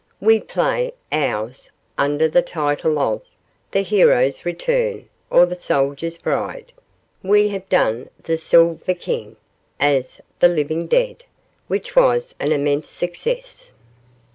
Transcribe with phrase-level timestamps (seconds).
[0.19, 3.21] We play "Ours" under the title of
[3.69, 6.73] "The Hero's Return, or the Soldier's Bride":
[7.21, 9.35] we have done the "Silver King"
[9.79, 11.23] as "The Living Dead",
[11.67, 13.69] which was an immense success.